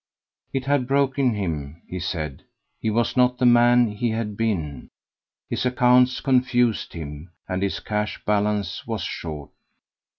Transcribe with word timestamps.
It 0.51 0.65
had 0.65 0.87
broken 0.87 1.35
him, 1.35 1.83
he 1.87 1.99
said; 1.99 2.41
he 2.79 2.89
was 2.89 3.15
not 3.15 3.37
the 3.37 3.45
man 3.45 3.85
he 3.87 4.09
had 4.09 4.35
been. 4.35 4.89
His 5.47 5.63
accounts 5.63 6.21
confused 6.21 6.93
him, 6.93 7.29
and 7.47 7.61
his 7.61 7.79
cash 7.79 8.19
balance 8.25 8.87
was 8.87 9.03
short. 9.03 9.51